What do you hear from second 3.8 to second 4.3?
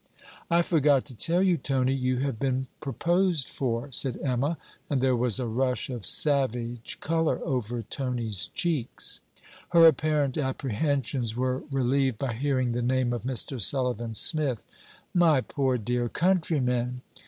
said